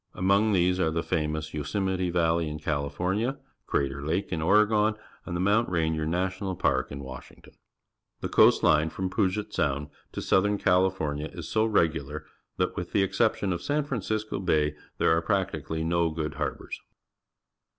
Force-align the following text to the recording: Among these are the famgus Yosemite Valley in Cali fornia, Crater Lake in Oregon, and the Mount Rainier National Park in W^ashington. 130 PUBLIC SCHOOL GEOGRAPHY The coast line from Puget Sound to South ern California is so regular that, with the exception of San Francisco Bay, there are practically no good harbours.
Among 0.15 0.51
these 0.51 0.79
are 0.79 0.89
the 0.89 1.03
famgus 1.03 1.53
Yosemite 1.53 2.09
Valley 2.09 2.49
in 2.49 2.57
Cali 2.57 2.89
fornia, 2.89 3.37
Crater 3.67 4.01
Lake 4.01 4.31
in 4.31 4.41
Oregon, 4.41 4.95
and 5.27 5.35
the 5.35 5.39
Mount 5.39 5.69
Rainier 5.69 6.07
National 6.07 6.55
Park 6.55 6.91
in 6.91 7.01
W^ashington. 7.01 7.53
130 7.53 7.53
PUBLIC 7.53 7.63
SCHOOL 7.69 8.21
GEOGRAPHY 8.21 8.21
The 8.21 8.29
coast 8.51 8.63
line 8.63 8.89
from 8.89 9.09
Puget 9.11 9.53
Sound 9.53 9.89
to 10.13 10.21
South 10.23 10.45
ern 10.45 10.57
California 10.57 11.29
is 11.31 11.47
so 11.47 11.65
regular 11.65 12.25
that, 12.57 12.75
with 12.75 12.93
the 12.93 13.03
exception 13.03 13.53
of 13.53 13.61
San 13.61 13.83
Francisco 13.83 14.39
Bay, 14.39 14.73
there 14.97 15.15
are 15.15 15.21
practically 15.21 15.83
no 15.83 16.09
good 16.09 16.33
harbours. 16.33 16.79